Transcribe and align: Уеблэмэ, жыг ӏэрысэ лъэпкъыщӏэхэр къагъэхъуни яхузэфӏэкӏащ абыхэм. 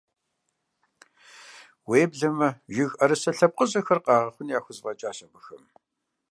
Уеблэмэ, 1.89 2.49
жыг 2.73 2.91
ӏэрысэ 2.97 3.31
лъэпкъыщӏэхэр 3.37 3.99
къагъэхъуни 4.05 4.55
яхузэфӏэкӏащ 4.57 5.17
абыхэм. 5.25 5.63